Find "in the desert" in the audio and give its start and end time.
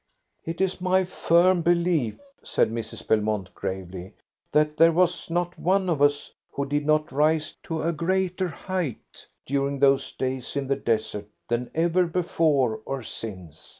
10.55-11.27